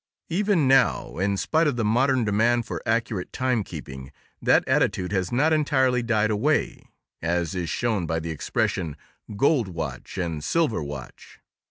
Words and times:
Even 0.29 0.67
now, 0.67 1.19
in 1.19 1.37
spite 1.37 1.67
of 1.67 1.75
the 1.75 1.85
modern 1.85 2.25
demand 2.25 2.65
for 2.65 2.81
accurate 2.87 3.31
timekeeping, 3.31 4.09
that 4.41 4.67
attitude 4.67 5.11
has 5.11 5.31
not 5.31 5.53
entirely 5.53 6.01
died 6.01 6.31
away, 6.31 6.81
as 7.21 7.53
is 7.53 7.69
shown 7.69 8.07
by 8.07 8.19
the 8.19 8.31
expression 8.31 8.97
"gold 9.35 9.67
watch" 9.67 10.17
and 10.17 10.43
"silver 10.43 10.81
watch." 10.81 11.39